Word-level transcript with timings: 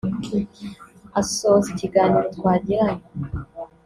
Asoza 1.21 1.67
ikiganiro 1.73 2.21
twagiranye 2.35 3.05